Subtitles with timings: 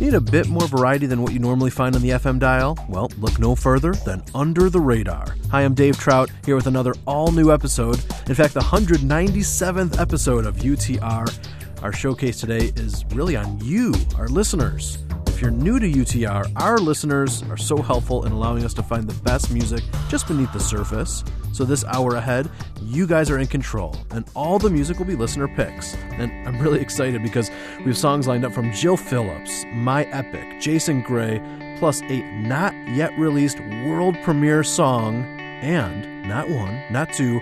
[0.00, 2.74] Need a bit more variety than what you normally find on the FM dial?
[2.88, 5.36] Well, look no further than Under the Radar.
[5.50, 8.02] Hi, I'm Dave Trout, here with another all new episode.
[8.26, 11.48] In fact, the 197th episode of UTR.
[11.82, 15.04] Our showcase today is really on you, our listeners.
[15.40, 19.08] If you're new to UTR, our listeners are so helpful in allowing us to find
[19.08, 21.24] the best music just beneath the surface.
[21.54, 22.50] So, this hour ahead,
[22.82, 25.94] you guys are in control, and all the music will be listener picks.
[25.94, 30.60] And I'm really excited because we have songs lined up from Jill Phillips, My Epic,
[30.60, 31.40] Jason Gray,
[31.78, 35.24] plus a not yet released world premiere song,
[35.62, 37.40] and not one, not two,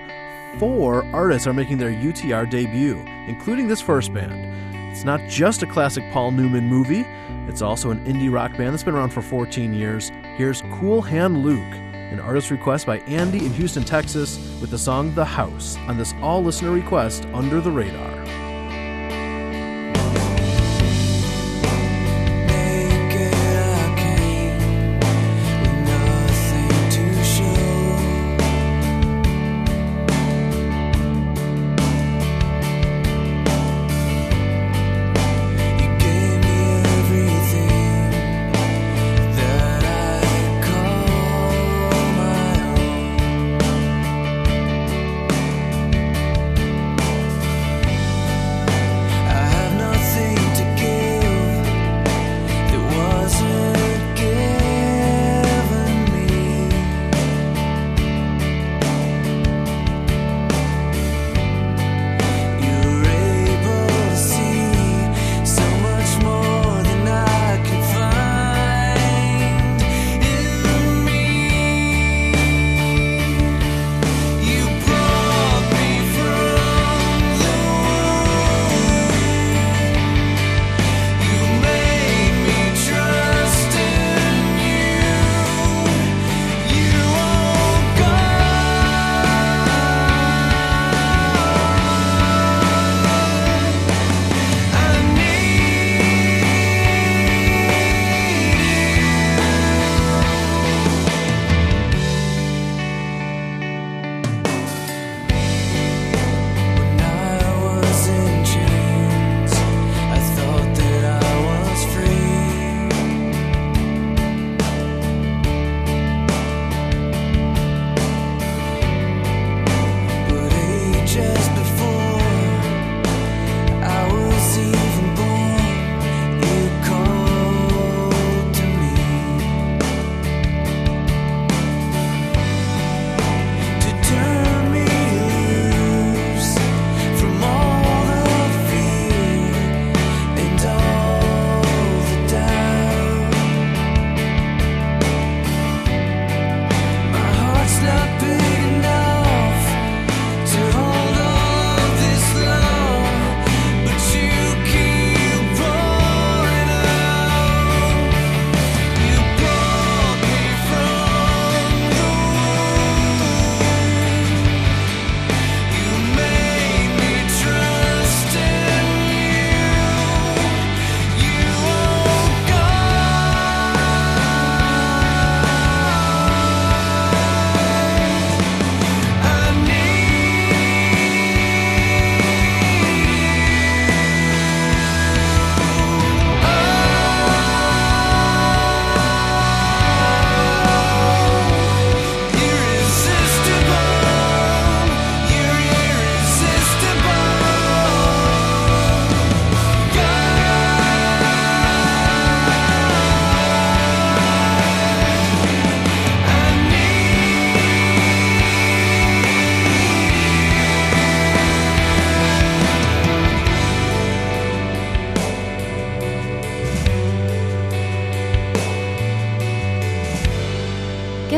[0.61, 4.55] four artists are making their UTR debut, including this first band.
[4.93, 7.05] It's not just a classic Paul Newman movie,
[7.49, 10.11] it's also an indie rock band that's been around for 14 years.
[10.37, 15.15] Here's Cool Hand Luke, an artist request by Andy in Houston, Texas, with the song
[15.15, 18.48] The House on this all listener request under the radar.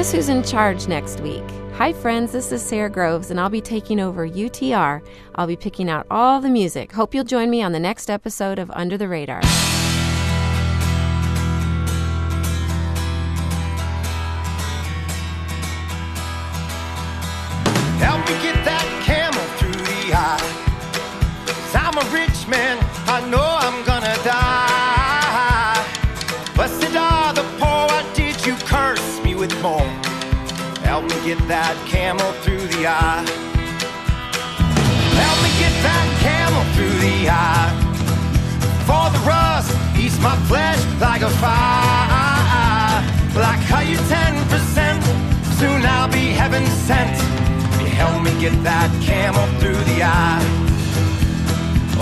[0.01, 1.45] Guess who's in charge next week?
[1.75, 5.07] Hi, friends, this is Sara Groves, and I'll be taking over UTR.
[5.35, 6.91] I'll be picking out all the music.
[6.91, 9.43] Hope you'll join me on the next episode of Under the Radar.
[31.37, 33.23] get that camel through the eye.
[35.23, 37.71] Help me get that camel through the eye.
[38.83, 42.99] For the rust eats my flesh like a fire.
[43.39, 44.99] Like how you 10%,
[45.61, 47.15] soon I'll be heaven sent.
[47.79, 50.43] You help me get that camel through the eye.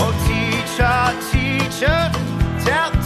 [0.01, 2.01] Oh, teacher, teacher,
[2.65, 2.98] tell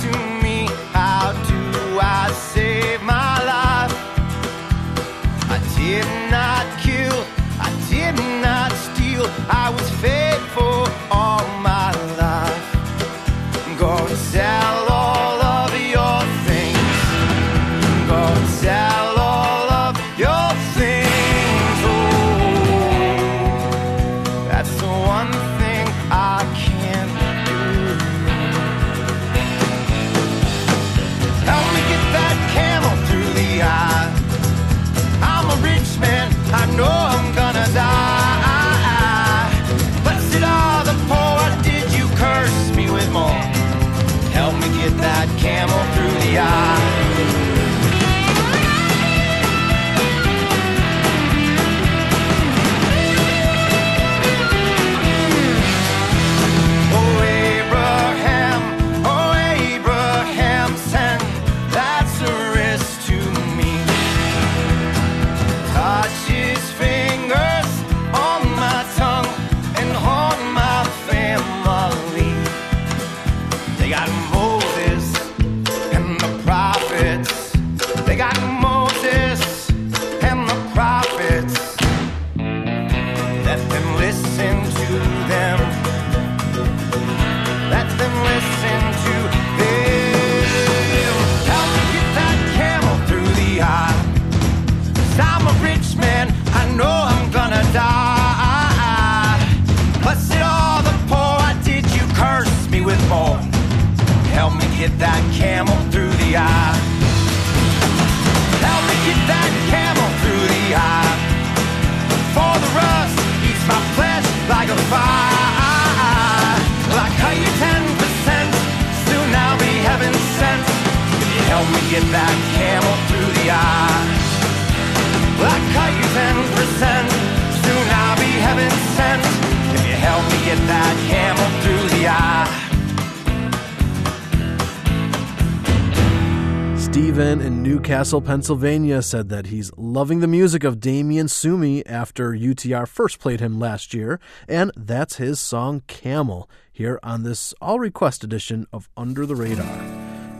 [137.92, 143.40] Newcastle, Pennsylvania said that he's loving the music of Damien Sumi after UTR first played
[143.40, 144.18] him last year,
[144.48, 149.66] and that's his song Camel here on this all request edition of Under the Radar.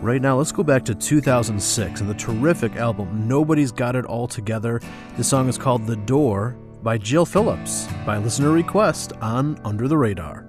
[0.01, 4.27] Right now, let's go back to 2006 and the terrific album Nobody's Got It All
[4.27, 4.81] Together.
[5.19, 9.99] The song is called The Door by Jill Phillips by listener request on Under the
[9.99, 10.47] Radar.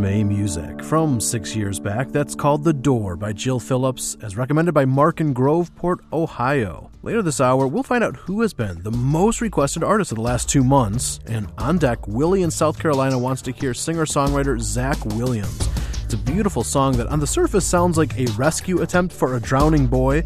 [0.00, 2.08] Gourmet music from six years back.
[2.08, 6.90] That's called The Door by Jill Phillips, as recommended by Mark in Groveport, Ohio.
[7.02, 10.22] Later this hour, we'll find out who has been the most requested artist of the
[10.22, 11.20] last two months.
[11.26, 15.68] And on deck, Willie in South Carolina wants to hear singer songwriter Zach Williams.
[16.02, 19.40] It's a beautiful song that on the surface sounds like a rescue attempt for a
[19.40, 20.22] drowning boy,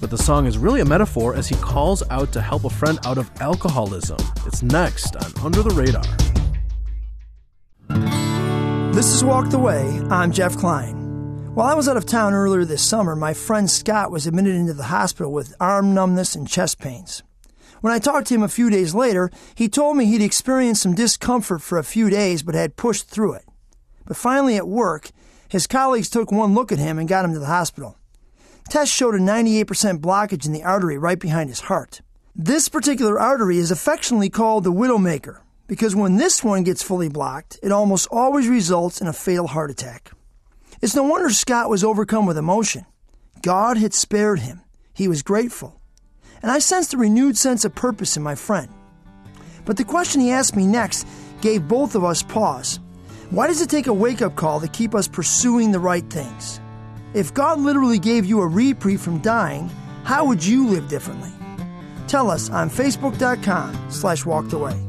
[0.00, 3.00] but the song is really a metaphor as he calls out to help a friend
[3.04, 4.18] out of alcoholism.
[4.46, 6.04] It's next on Under the Radar.
[8.96, 10.00] This is Walk the Way.
[10.08, 10.94] I'm Jeff Klein.
[11.54, 14.72] While I was out of town earlier this summer, my friend Scott was admitted into
[14.72, 17.22] the hospital with arm numbness and chest pains.
[17.82, 20.94] When I talked to him a few days later, he told me he'd experienced some
[20.94, 23.44] discomfort for a few days but had pushed through it.
[24.06, 25.10] But finally at work,
[25.46, 27.98] his colleagues took one look at him and got him to the hospital.
[28.70, 29.66] Tests showed a 98%
[30.00, 32.00] blockage in the artery right behind his heart.
[32.34, 37.58] This particular artery is affectionately called the widowmaker because when this one gets fully blocked,
[37.62, 40.12] it almost always results in a fatal heart attack.
[40.82, 42.86] It's no wonder Scott was overcome with emotion.
[43.42, 44.60] God had spared him.
[44.94, 45.80] He was grateful.
[46.42, 48.68] And I sensed a renewed sense of purpose in my friend.
[49.64, 51.06] But the question he asked me next
[51.40, 52.78] gave both of us pause.
[53.30, 56.60] Why does it take a wake up call to keep us pursuing the right things?
[57.14, 59.70] If God literally gave you a reprieve from dying,
[60.04, 61.30] how would you live differently?
[62.06, 64.85] Tell us on facebook.com slash walk the way.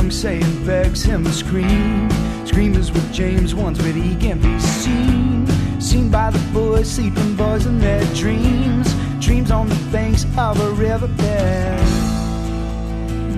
[0.00, 2.10] His lungs begs him to scream.
[2.46, 5.46] Scream is what James wants, but he can't be seen.
[5.80, 8.92] Seen by the boys, sleeping boys in their dreams.
[9.20, 11.78] Dreams on the banks of a riverbed.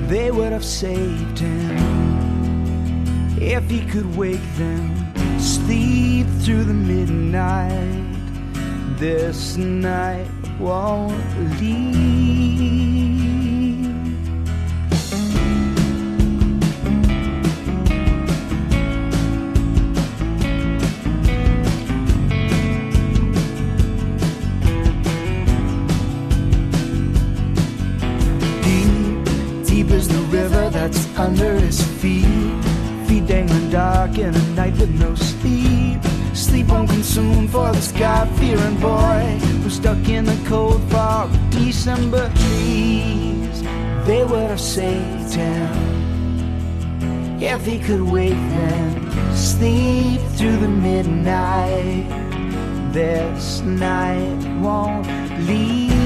[0.09, 1.77] They would have saved him
[3.41, 4.95] if he could wake them.
[5.39, 8.17] Sleep through the midnight.
[8.99, 12.38] This night won't leave.
[34.09, 36.03] Dark in a night with no sleep.
[36.35, 42.31] Sleep won't consume for this God-fearing boy who's stuck in the cold fog of December
[42.35, 43.63] trees.
[44.07, 45.73] They would have saved him
[47.43, 49.35] if he could wake them.
[49.35, 52.07] Sleep through the midnight.
[52.93, 55.07] This night won't
[55.47, 55.99] leave.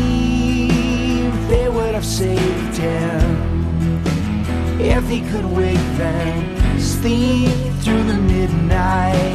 [1.48, 4.02] They would have saved him
[4.80, 6.80] if he could wake them.
[6.80, 9.31] Sleep through the midnight.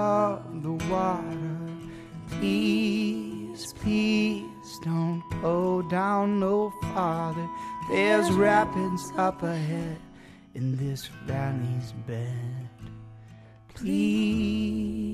[0.00, 1.58] Of the water.
[2.30, 7.46] Please, please don't go down no farther.
[7.90, 9.98] There's rapids up ahead
[10.54, 12.68] in this valley's bed.
[13.74, 15.10] Please,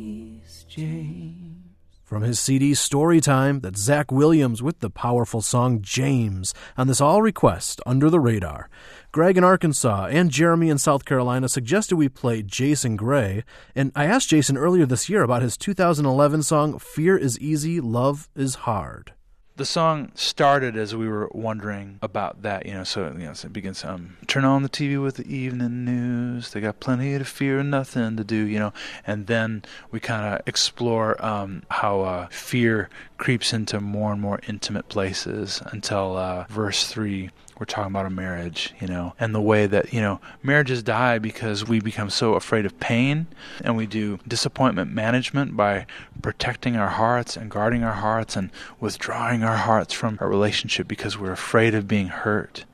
[0.69, 1.57] James.
[2.05, 7.21] From his CD Storytime, that's Zach Williams with the powerful song James on this all
[7.21, 8.71] request under the radar.
[9.17, 14.05] Greg in Arkansas and Jeremy in South Carolina suggested we play Jason Gray, and I
[14.05, 19.15] asked Jason earlier this year about his 2011 song Fear is Easy, Love is Hard.
[19.57, 22.85] The song started as we were wondering about that, you know.
[22.85, 23.87] So, you know, so it begins.
[23.87, 26.51] Um, turn on the TV with the evening news.
[26.51, 28.75] They got plenty to fear and nothing to do, you know.
[29.07, 34.41] And then we kind of explore um, how uh, fear creeps into more and more
[34.47, 39.41] intimate places until uh, verse three we're talking about a marriage, you know, and the
[39.41, 43.27] way that, you know, marriages die because we become so afraid of pain
[43.63, 45.87] and we do disappointment management by
[46.21, 51.19] protecting our hearts and guarding our hearts and withdrawing our hearts from a relationship because
[51.19, 52.65] we're afraid of being hurt.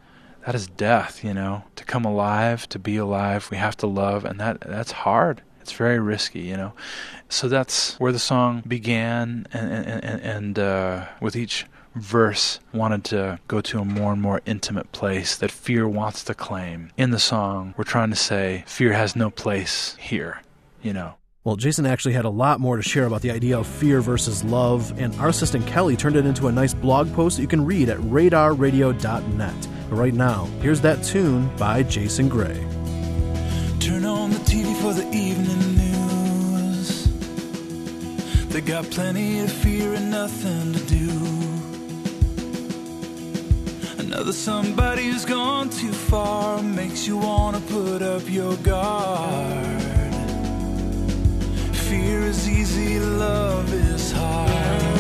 [0.45, 1.65] That is death, you know.
[1.77, 5.43] To come alive, to be alive, we have to love and that that's hard.
[5.63, 6.73] It's very risky, you know.
[7.29, 13.39] So that's where the song began and and and, uh, with each verse wanted to
[13.49, 16.91] go to a more and more intimate place that fear wants to claim.
[16.97, 20.43] In the song, we're trying to say fear has no place here,
[20.83, 21.15] you know.
[21.45, 24.45] Well, Jason actually had a lot more to share about the idea of fear versus
[24.45, 27.65] love, and our assistant Kelly turned it into a nice blog post that you can
[27.65, 29.69] read at radarradio.net.
[29.91, 32.65] But right now, here's that tune by Jason Gray.
[33.83, 37.09] Turn on the TV for the evening news.
[38.47, 41.11] They got plenty of fear and nothing to do.
[43.99, 49.83] Another somebody who's gone too far makes you wanna put up your guard.
[51.89, 54.91] Fear is easy, love is hard.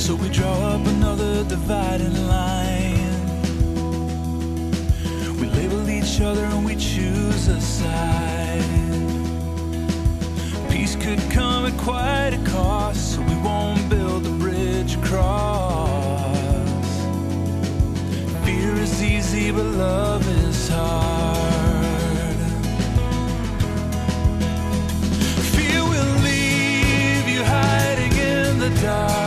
[0.00, 2.85] So we draw up another dividing line.
[6.16, 8.62] Each other and we choose a side.
[10.70, 15.90] Peace could come at quite a cost, so we won't build a bridge across.
[18.46, 22.36] Fear is easy, but love is hard.
[25.54, 29.25] Fear will leave you hiding in the dark,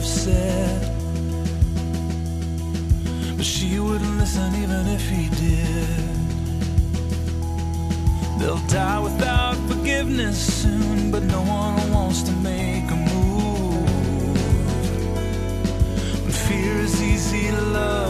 [0.00, 0.80] have said.
[3.36, 5.88] But she wouldn't listen even if he did.
[8.38, 13.88] They'll die without forgiveness soon, but no one wants to make a move.
[16.48, 18.09] Fear is easy, to love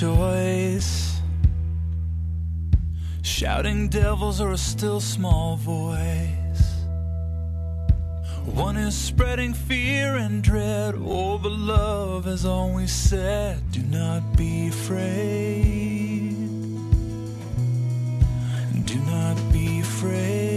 [0.00, 1.20] choice.
[3.22, 6.64] Shouting devils or a still small voice.
[8.44, 10.94] One is spreading fear and dread.
[10.98, 16.34] Oh, but love has always said, Do not be afraid.
[18.84, 20.53] Do not be afraid.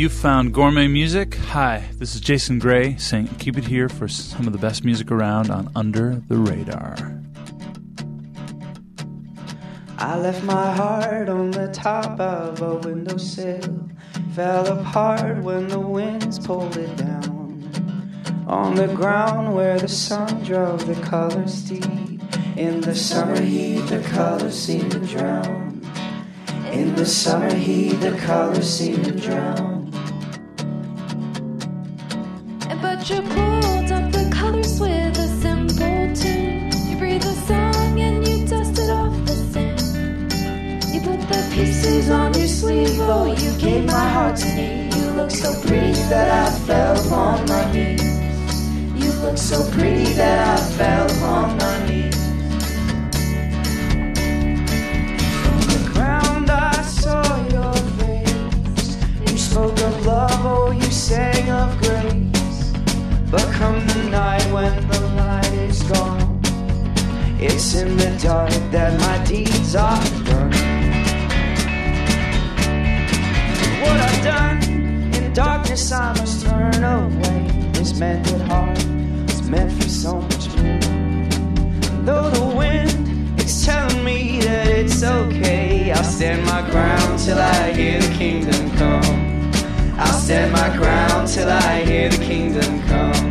[0.00, 1.34] You found gourmet music.
[1.34, 5.10] Hi, this is Jason Gray saying keep it here for some of the best music
[5.10, 7.20] around on Under the Radar.
[9.98, 13.90] I left my heart on the top of a windowsill.
[14.34, 17.70] Fell apart when the winds pulled it down.
[18.46, 22.22] On the ground where the sun drove the colors deep.
[22.56, 25.82] In the summer heat, the colors seemed to drown.
[26.72, 29.79] In the summer heat, the colors seemed to drown.
[43.02, 44.88] Oh, you gave my heart to me.
[44.94, 48.02] You look so pretty that I fell upon my knees.
[48.94, 52.16] You look so pretty that I fell upon my knees.
[55.42, 58.96] From the ground I saw your face.
[59.32, 62.72] You spoke of love, oh, you sang of grace.
[63.30, 66.40] But come the night when the light is gone,
[67.40, 70.19] it's in the dark that my deeds are
[74.22, 74.62] done.
[75.14, 77.70] In darkness, I must turn away.
[77.72, 78.78] This mended heart
[79.30, 80.80] is meant for so much more.
[82.04, 87.72] Though the wind is telling me that it's okay, I'll stand my ground till I
[87.72, 89.52] hear the kingdom come.
[89.98, 93.28] I'll stand my ground till I hear the kingdom come.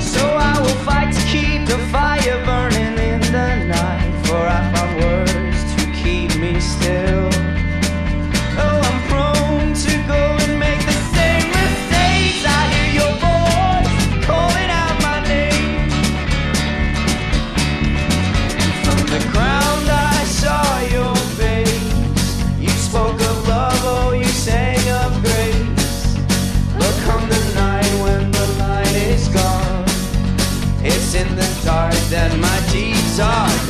[0.00, 4.73] So I will fight to keep the fire burning in the night, for I
[33.16, 33.63] deeds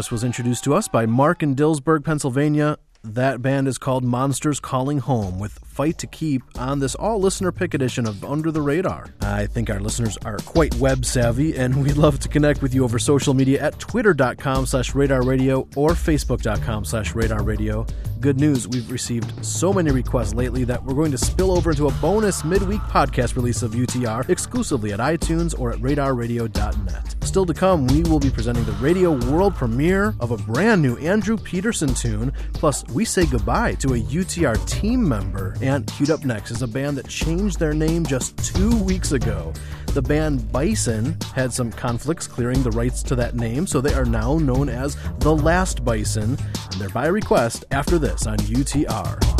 [0.00, 2.78] artist was introduced to us by Mark in Dillsburg, Pennsylvania.
[3.04, 7.50] That band is called Monsters Calling Home with Fight to Keep on this all listener
[7.50, 9.06] pick edition of Under the Radar.
[9.22, 12.84] I think our listeners are quite web savvy and we'd love to connect with you
[12.84, 17.86] over social media at twitter.com slash radar radio or facebook.com slash radar radio.
[18.20, 21.86] Good news, we've received so many requests lately that we're going to spill over into
[21.86, 27.14] a bonus midweek podcast release of UTR exclusively at iTunes or at radarradio.net.
[27.24, 30.98] Still to come, we will be presenting the radio world premiere of a brand new
[30.98, 35.56] Andrew Peterson tune, plus we say goodbye to a UTR team member.
[35.62, 39.52] And queued up next is a band that changed their name just two weeks ago.
[39.94, 44.04] The band Bison had some conflicts clearing the rights to that name, so they are
[44.04, 46.36] now known as The Last Bison,
[46.72, 49.39] and they're by request after this on UTR.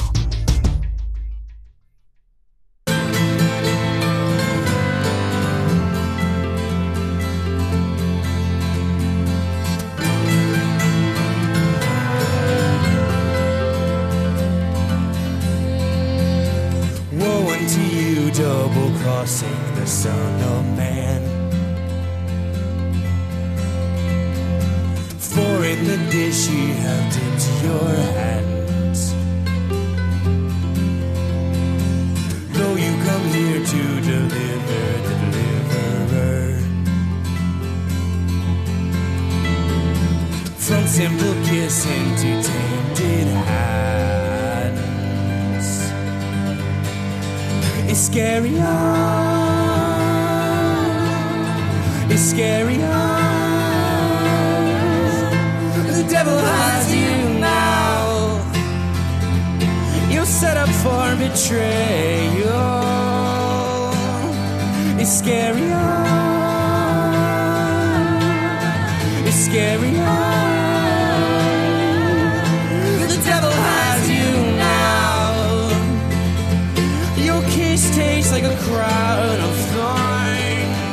[78.01, 80.90] Tastes like a crown of thorns.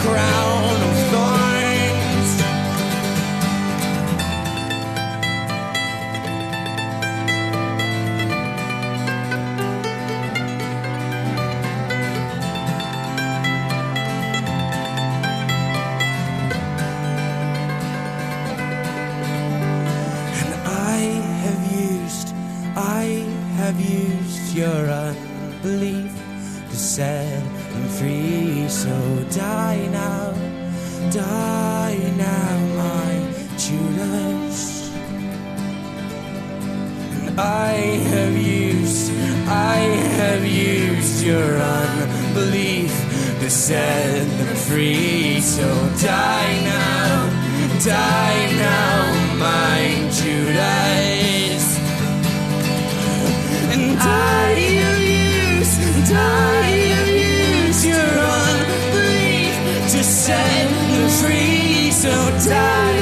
[0.00, 0.49] crowd.
[37.38, 37.72] I
[38.12, 39.12] have used,
[39.46, 39.78] I
[40.18, 42.92] have used your unbelief
[43.40, 45.40] to set them free.
[45.40, 45.66] So
[46.02, 47.28] die now,
[47.84, 51.64] die now, my Judas.
[53.72, 58.10] And I have used, I have used your
[58.44, 59.54] unbelief
[59.92, 61.90] to set them free.
[61.90, 62.10] So
[62.48, 62.99] die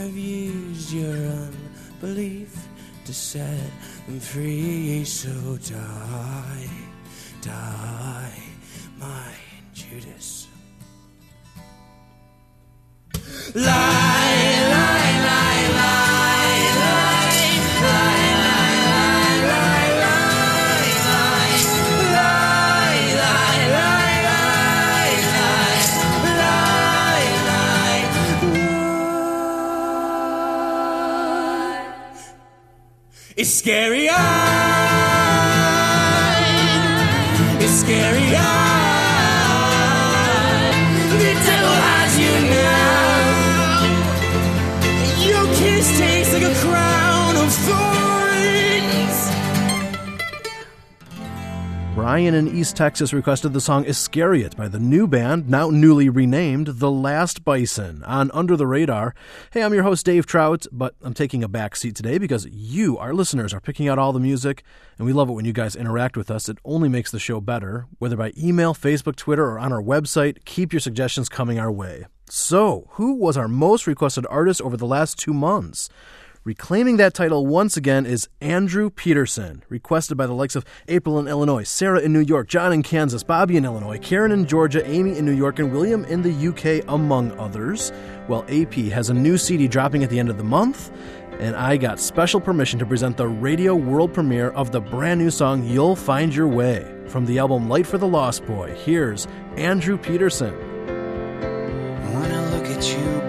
[0.00, 2.56] have used your unbelief
[3.04, 3.70] to set
[4.06, 5.04] them free.
[5.04, 6.70] So die,
[7.42, 8.42] die,
[8.98, 9.32] my
[9.74, 10.48] Judas.
[13.54, 15.09] Lie, lie, lie,
[33.60, 34.16] scary eye.
[37.60, 38.19] It's scary
[52.10, 56.66] Ryan in East Texas requested the song Iscariot by the new band, now newly renamed
[56.66, 59.14] The Last Bison, on Under the Radar.
[59.52, 62.98] Hey, I'm your host, Dave Trout, but I'm taking a back seat today because you,
[62.98, 64.64] our listeners, are picking out all the music,
[64.98, 66.48] and we love it when you guys interact with us.
[66.48, 70.44] It only makes the show better, whether by email, Facebook, Twitter, or on our website.
[70.44, 72.06] Keep your suggestions coming our way.
[72.28, 75.88] So, who was our most requested artist over the last two months?
[76.42, 81.28] Reclaiming that title once again is Andrew Peterson, requested by the likes of April in
[81.28, 85.18] Illinois, Sarah in New York, John in Kansas, Bobby in Illinois, Karen in Georgia, Amy
[85.18, 87.92] in New York, and William in the UK, among others.
[88.26, 90.90] Well, AP has a new CD dropping at the end of the month,
[91.40, 95.30] and I got special permission to present the radio world premiere of the brand new
[95.30, 96.90] song You'll Find Your Way.
[97.08, 99.26] From the album Light for the Lost Boy, here's
[99.58, 100.54] Andrew Peterson.
[102.14, 103.19] When I look at you,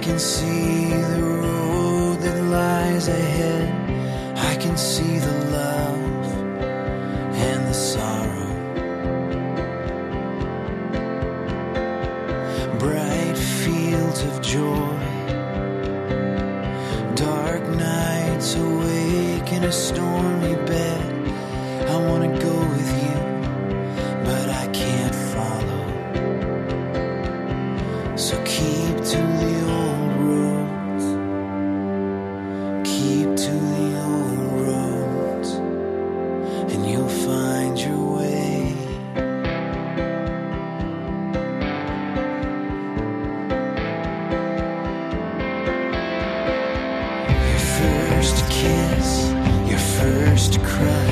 [0.00, 3.68] can see the road that lies ahead.
[4.38, 6.26] I can see the love
[7.34, 8.48] and the sorrow.
[12.78, 14.96] Bright fields of joy,
[17.14, 21.28] dark nights awake in a stormy bed.
[21.90, 22.29] I wanna
[50.62, 51.09] cry.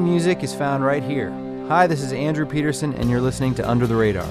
[0.00, 1.30] music is found right here.
[1.68, 4.28] Hi, this is Andrew Peterson, and you're listening to Under the Radar.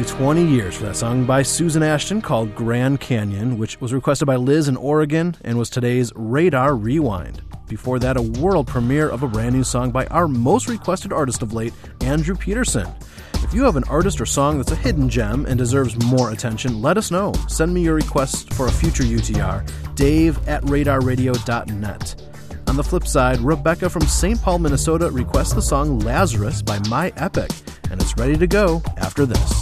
[0.00, 4.26] Exactly 20 years for that song by Susan Ashton called Grand Canyon, which was requested
[4.26, 7.42] by Liz in Oregon and was today's Radar Rewind.
[7.68, 11.42] Before that, a world premiere of a brand new song by our most requested artist
[11.42, 12.88] of late, Andrew Peterson.
[13.34, 16.80] If you have an artist or song that's a hidden gem and deserves more attention,
[16.80, 17.32] let us know.
[17.48, 22.30] Send me your request for a future UTR, dave at radarradio.net.
[22.68, 24.40] On the flip side, Rebecca from St.
[24.40, 27.50] Paul, Minnesota requests the song Lazarus by My Epic,
[27.90, 29.59] and it's ready to go after this.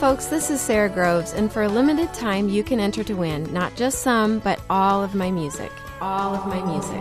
[0.00, 3.50] Folks, this is Sara Groves, and for a limited time, you can enter to win
[3.54, 5.70] not just some, but all of my music.
[6.00, 7.00] All of my music.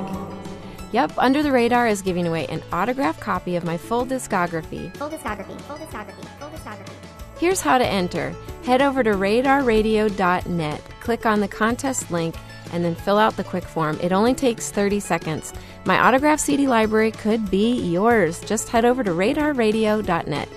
[0.93, 4.95] Yep, Under the Radar is giving away an autographed copy of my full discography.
[4.95, 6.93] Full discography, full discography, full discography.
[7.39, 8.33] Here's how to enter
[8.63, 12.35] head over to radarradio.net, click on the contest link,
[12.71, 13.99] and then fill out the quick form.
[14.01, 15.51] It only takes 30 seconds.
[15.83, 18.39] My autograph CD library could be yours.
[18.41, 20.47] Just head over to radarradio.net.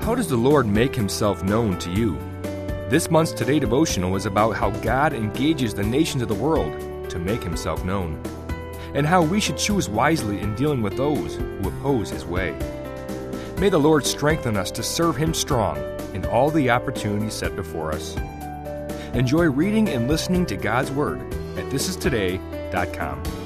[0.00, 2.18] How does the Lord make himself known to you?
[2.88, 7.18] This month's Today devotional is about how God engages the nations of the world to
[7.18, 8.22] make himself known,
[8.94, 12.52] and how we should choose wisely in dealing with those who oppose his way.
[13.58, 15.76] May the Lord strengthen us to serve him strong
[16.14, 18.16] in all the opportunities set before us.
[19.12, 21.20] Enjoy reading and listening to God's Word
[21.58, 23.37] at thisistoday.com.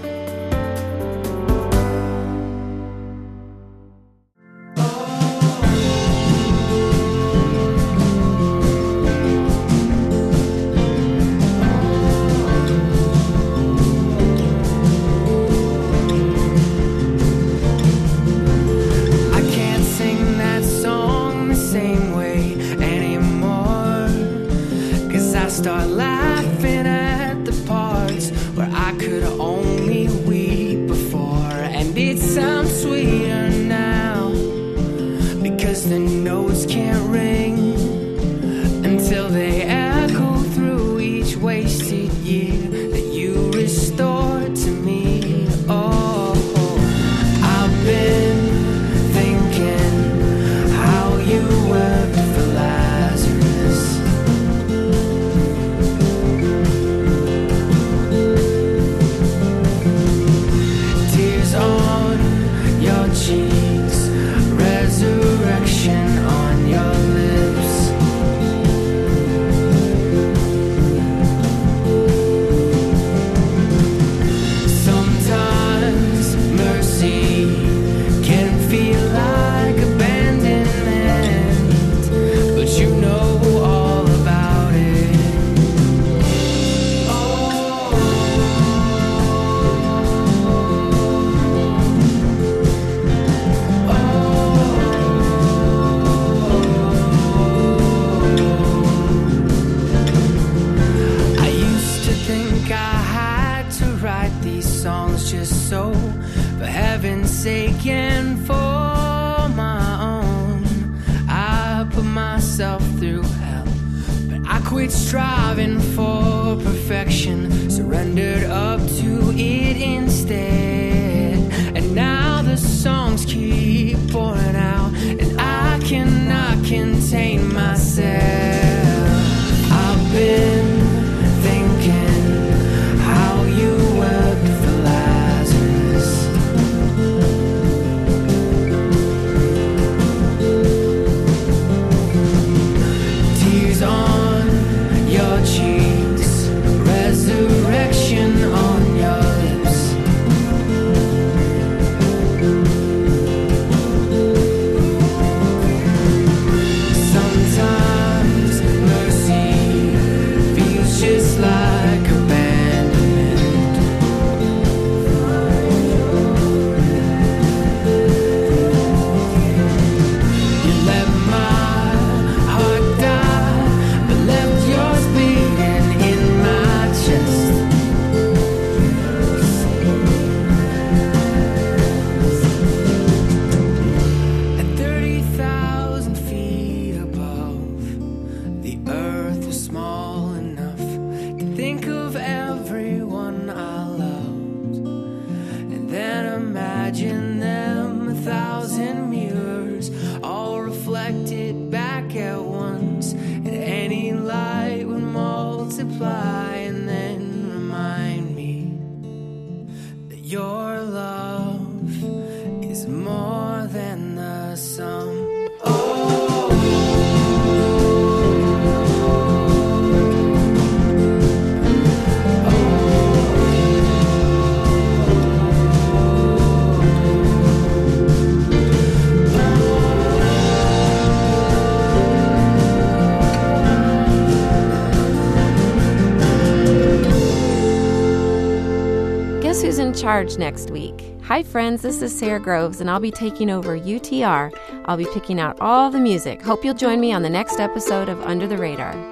[240.02, 241.14] charge next week.
[241.22, 244.52] Hi, friends, this is Sara Groves, and I'll be taking over UTR.
[244.86, 246.42] I'll be picking out all the music.
[246.42, 249.11] Hope you'll join me on the next episode of Under the Radar.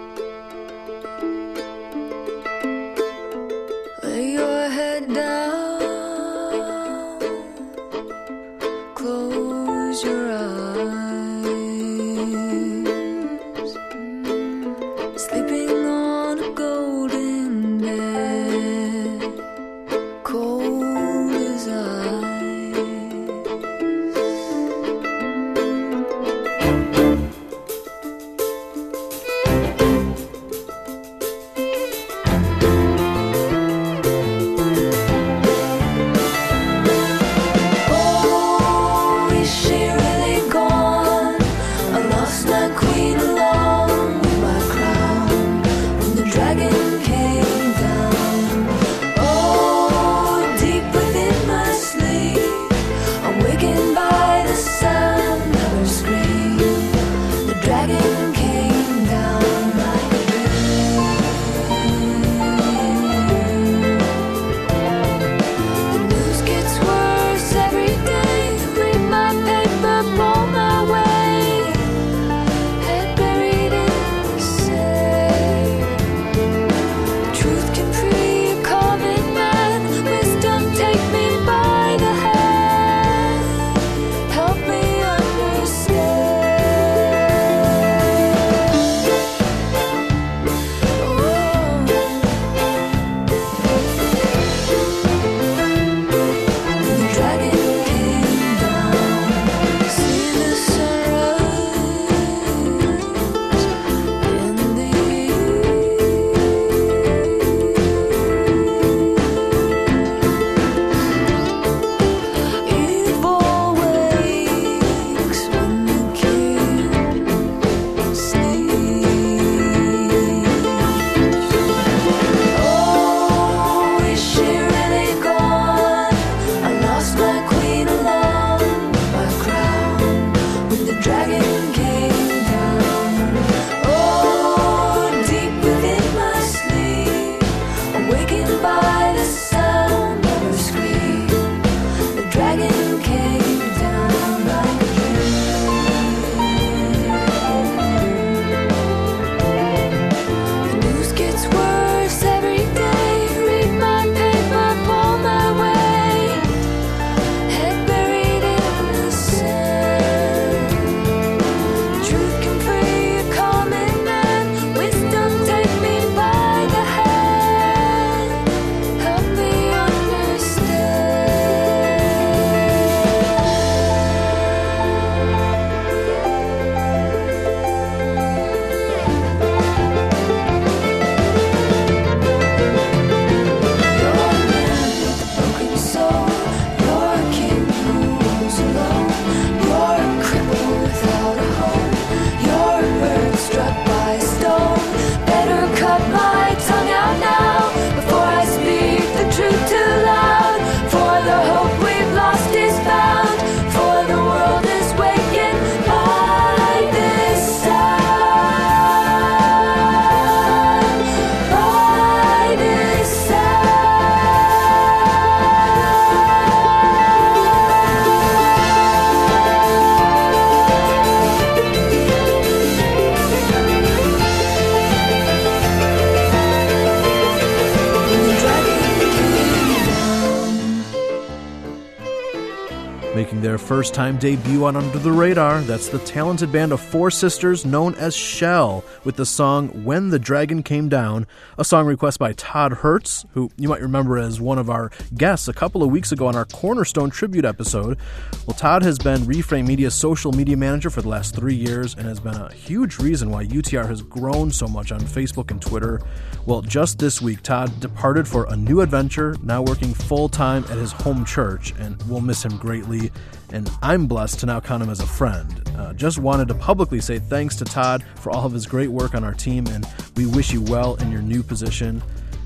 [233.50, 235.60] Their first time debut on Under the Radar.
[235.62, 240.20] That's the talented band of four sisters known as Shell with the song When the
[240.20, 241.26] Dragon Came Down,
[241.58, 245.48] a song request by Todd Hertz, who you might remember as one of our guests
[245.48, 247.98] a couple of weeks ago on our Cornerstone tribute episode.
[248.46, 252.06] Well, Todd has been Reframe Media's social media manager for the last three years and
[252.06, 256.00] has been a huge reason why UTR has grown so much on Facebook and Twitter.
[256.46, 260.78] Well, just this week, Todd departed for a new adventure, now working full time at
[260.78, 263.10] his home church, and we'll miss him greatly.
[263.52, 265.62] And I'm blessed to now count him as a friend.
[265.76, 269.14] Uh, just wanted to publicly say thanks to Todd for all of his great work
[269.14, 269.86] on our team, and
[270.16, 272.02] we wish you well in your new position.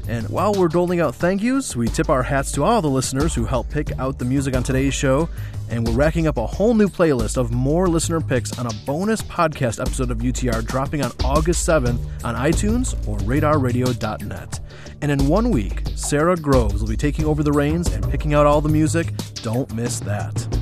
[0.06, 3.34] And while we're doling out thank yous, we tip our hats to all the listeners
[3.34, 5.28] who helped pick out the music on today's show.
[5.70, 9.22] And we're racking up a whole new playlist of more listener picks on a bonus
[9.22, 14.60] podcast episode of UTR dropping on August 7th on iTunes or radarradio.net.
[15.00, 18.44] And in one week, Sara Groves will be taking over the reins and picking out
[18.44, 19.10] all the music.
[19.42, 20.53] Don't miss that.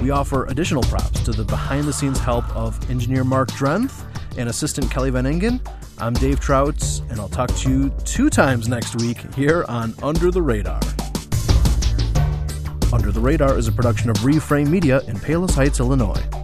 [0.00, 4.02] We offer additional props to the behind the scenes help of engineer Mark Drenth
[4.38, 5.60] and assistant Kelly Van Engen.
[5.98, 10.30] I'm Dave Trouts, and I'll talk to you two times next week here on Under
[10.30, 10.80] the Radar.
[12.94, 16.39] Under the Radar is a production of Reframe Media in Palos Heights, Illinois.